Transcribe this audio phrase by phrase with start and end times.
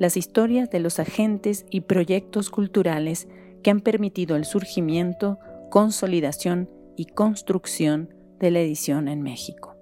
[0.00, 3.28] las historias de los agentes y proyectos culturales
[3.62, 5.38] que han permitido el surgimiento,
[5.70, 9.76] consolidación y construcción de la edición en México.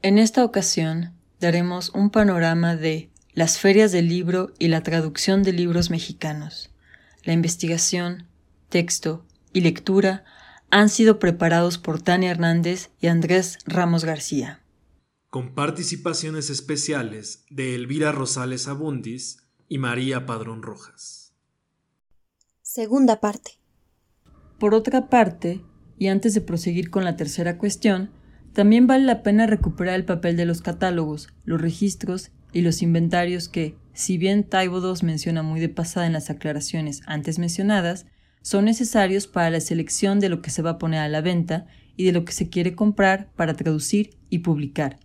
[0.00, 5.52] En esta ocasión daremos un panorama de las ferias del libro y la traducción de
[5.52, 6.70] libros mexicanos.
[7.24, 8.26] La investigación,
[8.70, 10.24] texto y lectura
[10.70, 14.60] han sido preparados por Tania Hernández y Andrés Ramos García
[15.30, 21.34] con participaciones especiales de Elvira Rosales Abundis y María Padrón Rojas.
[22.62, 23.60] Segunda parte.
[24.58, 25.60] Por otra parte,
[25.98, 28.10] y antes de proseguir con la tercera cuestión,
[28.54, 33.48] también vale la pena recuperar el papel de los catálogos, los registros y los inventarios
[33.48, 38.06] que, si bien Taibo II menciona muy de pasada en las aclaraciones antes mencionadas,
[38.40, 41.66] son necesarios para la selección de lo que se va a poner a la venta
[41.96, 44.98] y de lo que se quiere comprar para traducir y publicar,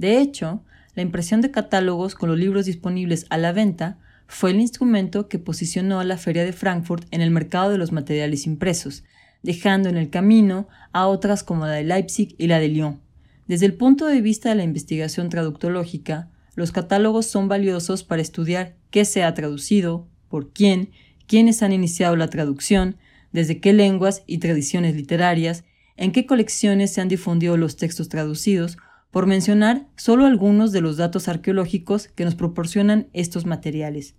[0.00, 0.62] de hecho,
[0.94, 3.98] la impresión de catálogos con los libros disponibles a la venta
[4.28, 7.92] fue el instrumento que posicionó a la Feria de Frankfurt en el mercado de los
[7.92, 9.04] materiales impresos,
[9.42, 13.00] dejando en el camino a otras como la de Leipzig y la de Lyon.
[13.46, 18.76] Desde el punto de vista de la investigación traductológica, los catálogos son valiosos para estudiar
[18.90, 20.92] qué se ha traducido, por quién,
[21.26, 22.96] quiénes han iniciado la traducción,
[23.32, 25.64] desde qué lenguas y tradiciones literarias,
[25.98, 28.78] en qué colecciones se han difundido los textos traducidos
[29.10, 34.14] por mencionar solo algunos de los datos arqueológicos que nos proporcionan estos materiales.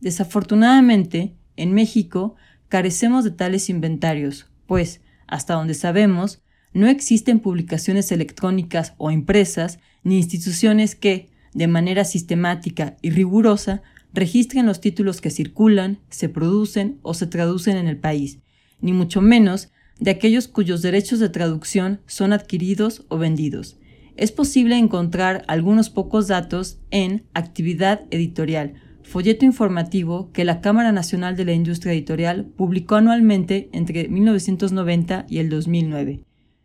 [0.00, 2.36] Desafortunadamente, en México
[2.68, 10.18] carecemos de tales inventarios, pues, hasta donde sabemos, no existen publicaciones electrónicas o impresas ni
[10.18, 13.82] instituciones que, de manera sistemática y rigurosa,
[14.12, 18.38] registren los títulos que circulan, se producen o se traducen en el país,
[18.80, 23.78] ni mucho menos de aquellos cuyos derechos de traducción son adquiridos o vendidos
[24.16, 31.36] es posible encontrar algunos pocos datos en Actividad Editorial, folleto informativo que la Cámara Nacional
[31.36, 36.24] de la Industria Editorial publicó anualmente entre 1990 y el 2009.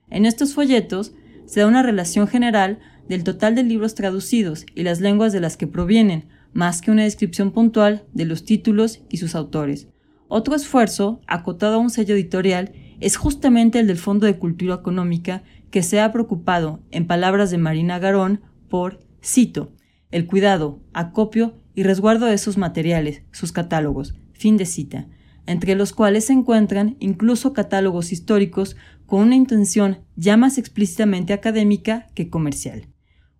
[0.09, 1.13] En estos folletos
[1.45, 5.57] se da una relación general del total de libros traducidos y las lenguas de las
[5.57, 9.87] que provienen, más que una descripción puntual de los títulos y sus autores.
[10.27, 15.43] Otro esfuerzo, acotado a un sello editorial, es justamente el del Fondo de Cultura Económica,
[15.71, 19.73] que se ha preocupado, en palabras de Marina Garón, por, cito,
[20.11, 25.07] el cuidado, acopio y resguardo de esos materiales, sus catálogos, fin de cita,
[25.47, 28.75] entre los cuales se encuentran incluso catálogos históricos
[29.05, 32.87] con una intención ya más explícitamente académica que comercial.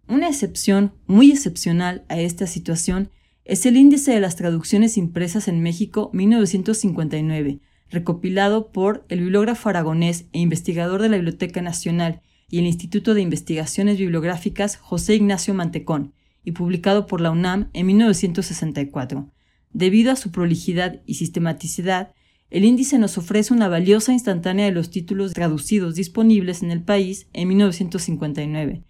[0.08, 3.12] Una excepción muy excepcional a esta situación
[3.46, 10.26] es el índice de las traducciones impresas en México 1959, recopilado por el bibliógrafo aragonés
[10.34, 16.14] e investigador de la Biblioteca Nacional y el Instituto de Investigaciones Bibliográficas José Ignacio Mantecón,
[16.44, 19.30] y publicado por la UNAM en 1964.
[19.74, 22.14] Debido a su prolijidad y sistematicidad,
[22.50, 27.28] el índice nos ofrece una valiosa instantánea de los títulos traducidos disponibles en el país
[27.34, 28.84] en 1959.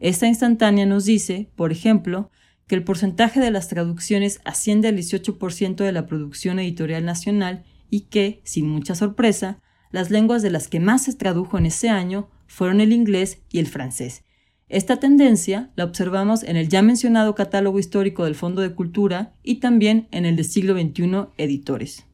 [0.00, 2.30] Esta instantánea nos dice, por ejemplo,
[2.66, 8.06] que el porcentaje de las traducciones asciende al 18% de la producción editorial nacional y
[8.06, 9.62] que, sin mucha sorpresa,
[9.92, 13.60] las lenguas de las que más se tradujo en ese año fueron el inglés y
[13.60, 14.24] el francés.
[14.68, 19.60] Esta tendencia la observamos en el ya mencionado catálogo histórico del Fondo de Cultura y
[19.60, 22.04] también en el de siglo XXI Editores.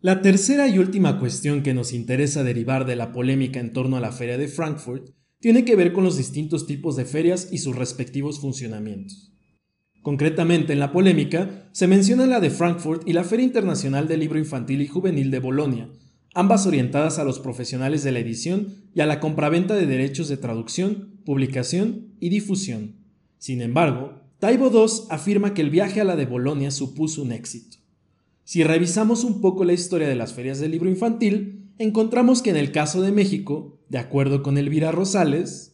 [0.00, 4.00] La tercera y última cuestión que nos interesa derivar de la polémica en torno a
[4.00, 7.76] la Feria de Frankfurt tiene que ver con los distintos tipos de ferias y sus
[7.76, 9.30] respectivos funcionamientos.
[10.02, 14.38] Concretamente, en la polémica se menciona la de Frankfurt y la Feria Internacional del Libro
[14.38, 15.88] Infantil y Juvenil de Bolonia,
[16.34, 20.38] ambas orientadas a los profesionales de la edición y a la compraventa de derechos de
[20.38, 22.96] traducción, publicación y difusión.
[23.38, 27.76] Sin embargo, Taibo II afirma que el viaje a la de Bolonia supuso un éxito.
[28.44, 32.56] Si revisamos un poco la historia de las ferias del libro infantil, encontramos que en
[32.56, 35.69] el caso de México, de acuerdo con Elvira Rosales,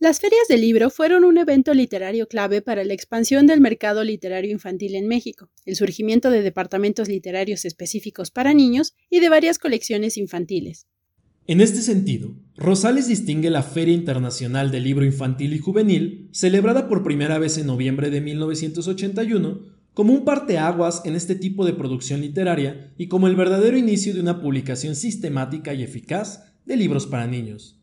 [0.00, 4.52] las ferias del libro fueron un evento literario clave para la expansión del mercado literario
[4.52, 10.16] infantil en México, el surgimiento de departamentos literarios específicos para niños y de varias colecciones
[10.16, 10.86] infantiles.
[11.48, 17.02] En este sentido, Rosales distingue la Feria Internacional del Libro Infantil y Juvenil, celebrada por
[17.02, 19.62] primera vez en noviembre de 1981,
[19.94, 24.20] como un parteaguas en este tipo de producción literaria y como el verdadero inicio de
[24.20, 27.77] una publicación sistemática y eficaz de libros para niños.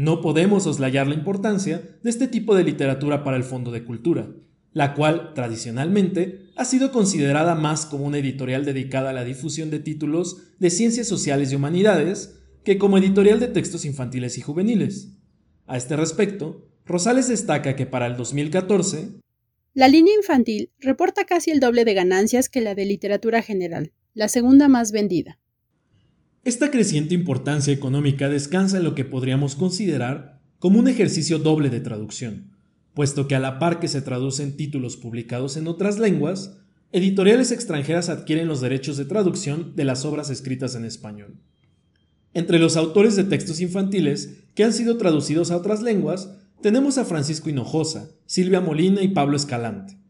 [0.00, 4.30] No podemos oslayar la importancia de este tipo de literatura para el Fondo de Cultura,
[4.72, 9.78] la cual, tradicionalmente, ha sido considerada más como una editorial dedicada a la difusión de
[9.78, 15.18] títulos de ciencias sociales y humanidades, que como editorial de textos infantiles y juveniles.
[15.66, 19.20] A este respecto, Rosales destaca que para el 2014,
[19.74, 24.28] la línea infantil reporta casi el doble de ganancias que la de literatura general, la
[24.28, 25.38] segunda más vendida.
[26.50, 31.78] Esta creciente importancia económica descansa en lo que podríamos considerar como un ejercicio doble de
[31.78, 32.50] traducción,
[32.92, 36.58] puesto que a la par que se traducen títulos publicados en otras lenguas,
[36.90, 41.36] editoriales extranjeras adquieren los derechos de traducción de las obras escritas en español.
[42.34, 47.04] Entre los autores de textos infantiles que han sido traducidos a otras lenguas, tenemos a
[47.04, 50.00] Francisco Hinojosa, Silvia Molina y Pablo Escalante.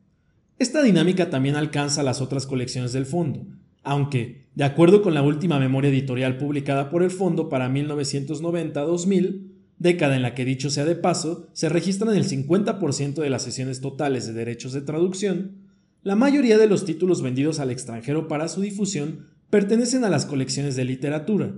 [0.59, 3.47] Esta dinámica también alcanza las otras colecciones del fondo,
[3.83, 10.17] aunque, de acuerdo con la última memoria editorial publicada por el fondo para 1990-2000, década
[10.17, 14.27] en la que dicho sea de paso, se registran el 50% de las sesiones totales
[14.27, 15.57] de derechos de traducción,
[16.03, 20.77] la mayoría de los títulos vendidos al extranjero para su difusión pertenecen a las colecciones
[20.77, 21.55] de literatura,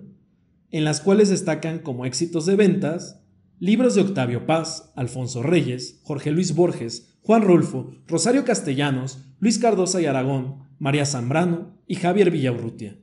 [0.70, 3.20] en las cuales destacan como éxitos de ventas
[3.58, 10.00] libros de Octavio Paz, Alfonso Reyes, Jorge Luis Borges, Juan Rulfo, Rosario Castellanos, Luis Cardosa
[10.00, 12.98] y Aragón, María Zambrano y Javier Villaurrutia.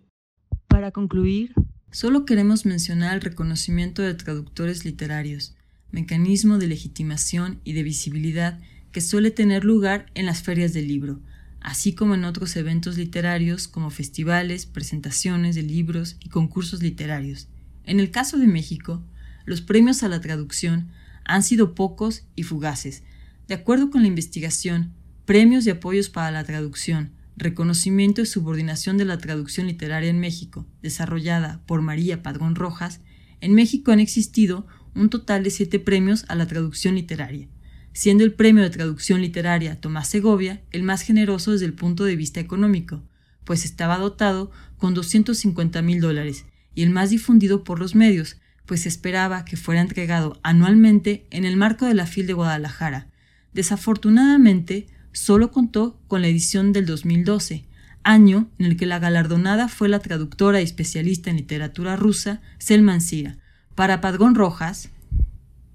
[0.67, 1.53] Para concluir,
[1.91, 5.55] solo queremos mencionar el reconocimiento de traductores literarios,
[5.89, 8.59] mecanismo de legitimación y de visibilidad
[8.91, 11.21] que suele tener lugar en las ferias del libro,
[11.61, 17.47] así como en otros eventos literarios como festivales, presentaciones de libros y concursos literarios.
[17.85, 19.05] En el caso de México,
[19.45, 20.89] los premios a la traducción
[21.23, 23.03] han sido pocos y fugaces.
[23.47, 24.91] De acuerdo con la investigación,
[25.23, 30.68] premios y apoyos para la traducción, reconocimiento y subordinación de la traducción literaria en México,
[30.81, 33.01] desarrollada por María Padrón Rojas,
[33.41, 37.47] en México han existido un total de siete premios a la traducción literaria,
[37.94, 42.15] siendo el premio de traducción literaria Tomás Segovia el más generoso desde el punto de
[42.15, 43.01] vista económico,
[43.45, 46.45] pues estaba dotado con 250 mil dólares,
[46.75, 51.45] y el más difundido por los medios, pues se esperaba que fuera entregado anualmente en
[51.45, 53.07] el marco de la FIL de Guadalajara.
[53.53, 54.88] Desafortunadamente,
[55.19, 57.66] solo contó con la edición del 2012,
[58.04, 63.01] año en el que la galardonada fue la traductora y especialista en literatura rusa Selman
[63.01, 63.38] Sira.
[63.75, 64.89] Para Padrón Rojas,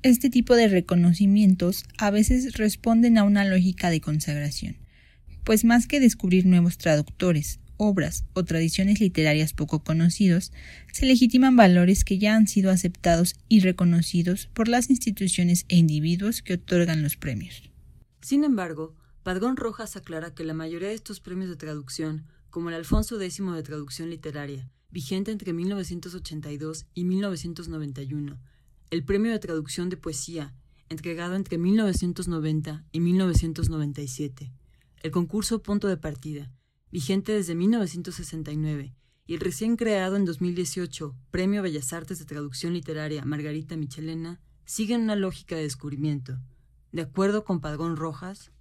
[0.03, 4.77] este tipo de reconocimientos a veces responden a una lógica de consagración,
[5.45, 10.53] pues más que descubrir nuevos traductores, obras o tradiciones literarias poco conocidos,
[10.91, 16.41] se legitiman valores que ya han sido aceptados y reconocidos por las instituciones e individuos
[16.41, 17.71] que otorgan los premios.
[18.23, 18.95] Sin embargo,
[19.25, 23.41] Padrón Rojas aclara que la mayoría de estos premios de traducción, como el Alfonso X
[23.43, 28.39] de Traducción Literaria, vigente entre 1982 y 1991,
[28.91, 30.55] el Premio de Traducción de Poesía,
[30.91, 34.53] entregado entre 1990 y 1997,
[35.03, 36.53] el concurso Punto de Partida,
[36.93, 38.95] vigente desde 1969,
[39.27, 45.01] y el recién creado en 2018 Premio Bellas Artes de Traducción Literaria Margarita Michelena, siguen
[45.01, 46.39] una lógica de descubrimiento.
[46.93, 48.53] De acuerdo con Padrón Rojas,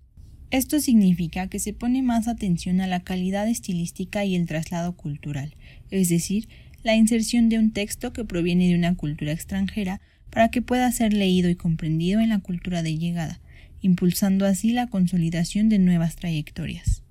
[0.54, 5.56] esto significa que se pone más atención a la calidad estilística y el traslado cultural,
[5.90, 6.48] es decir,
[6.84, 11.12] la inserción de un texto que proviene de una cultura extranjera para que pueda ser
[11.12, 13.42] leído y comprendido en la cultura de llegada,
[13.82, 17.02] impulsando así la consolidación de nuevas trayectorias.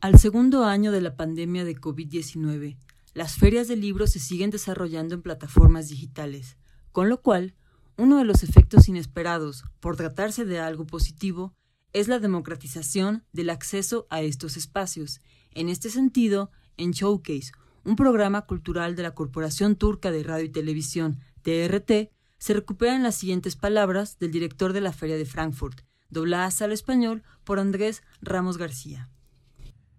[0.00, 2.76] Al segundo año de la pandemia de COVID-19,
[3.14, 6.56] las ferias de libros se siguen desarrollando en plataformas digitales,
[6.92, 7.56] con lo cual,
[7.96, 11.56] uno de los efectos inesperados, por tratarse de algo positivo,
[11.92, 15.20] es la democratización del acceso a estos espacios.
[15.52, 17.52] En este sentido, en Showcase,
[17.84, 23.16] un programa cultural de la Corporación Turca de Radio y Televisión, TRT, se recuperan las
[23.16, 28.58] siguientes palabras del director de la Feria de Frankfurt, dobladas al español por Andrés Ramos
[28.58, 29.10] García.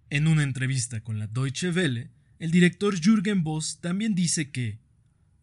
[0.09, 4.79] En una entrevista con la Deutsche Welle, el director Jürgen Voss también dice que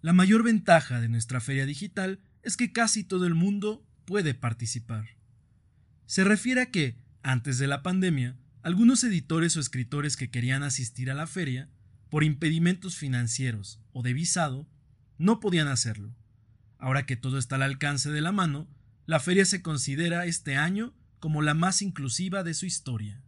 [0.02, 5.19] la mayor ventaja de nuestra feria digital es que casi todo el mundo puede participar.
[6.10, 11.08] Se refiere a que, antes de la pandemia, algunos editores o escritores que querían asistir
[11.08, 11.68] a la feria,
[12.08, 14.66] por impedimentos financieros o de visado,
[15.18, 16.12] no podían hacerlo.
[16.78, 18.66] Ahora que todo está al alcance de la mano,
[19.06, 23.22] la feria se considera este año como la más inclusiva de su historia.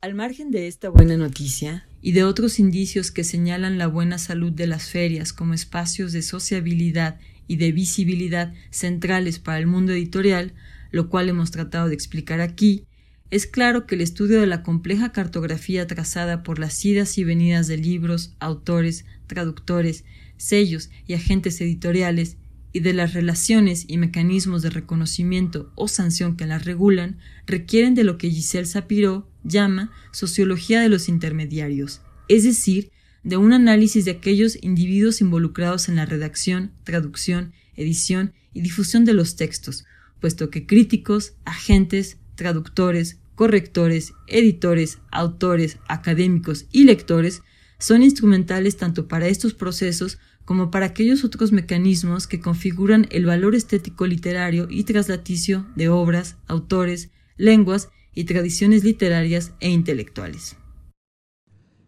[0.00, 4.52] Al margen de esta buena noticia y de otros indicios que señalan la buena salud
[4.52, 10.54] de las ferias como espacios de sociabilidad y de visibilidad centrales para el mundo editorial,
[10.90, 12.86] lo cual hemos tratado de explicar aquí,
[13.30, 17.66] es claro que el estudio de la compleja cartografía trazada por las idas y venidas
[17.66, 20.04] de libros, autores, traductores,
[20.38, 22.38] sellos y agentes editoriales
[22.72, 28.04] y de las relaciones y mecanismos de reconocimiento o sanción que las regulan requieren de
[28.04, 32.90] lo que Giselle Sapiro llama sociología de los intermediarios, es decir,
[33.24, 39.12] de un análisis de aquellos individuos involucrados en la redacción, traducción, edición y difusión de
[39.12, 39.84] los textos,
[40.20, 47.42] puesto que críticos, agentes, traductores, correctores, editores, autores, académicos y lectores
[47.78, 53.54] son instrumentales tanto para estos procesos como para aquellos otros mecanismos que configuran el valor
[53.54, 60.56] estético literario y traslaticio de obras, autores, lenguas y tradiciones literarias e intelectuales.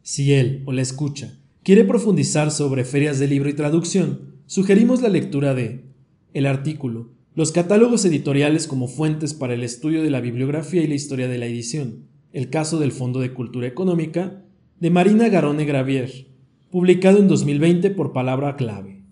[0.03, 5.09] Si él o la escucha quiere profundizar sobre ferias de libro y traducción, sugerimos la
[5.09, 5.85] lectura de
[6.33, 10.95] el artículo Los catálogos editoriales como fuentes para el estudio de la bibliografía y la
[10.95, 14.43] historia de la edición, el caso del Fondo de Cultura Económica,
[14.81, 16.27] de Marina Garone Gravier,
[16.71, 19.05] publicado en 2020 por Palabra Clave.